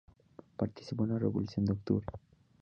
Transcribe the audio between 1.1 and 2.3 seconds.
la Revolución de Octubre.